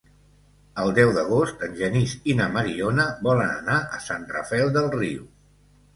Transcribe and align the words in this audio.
El 0.83 0.93
deu 0.99 1.11
d'agost 1.17 1.61
en 1.67 1.75
Genís 1.81 2.15
i 2.33 2.35
na 2.41 2.47
Mariona 2.55 3.07
volen 3.29 3.53
anar 3.61 3.79
a 3.99 4.03
Sant 4.07 4.29
Rafel 4.37 4.73
del 4.79 4.91
Riu. 5.01 5.29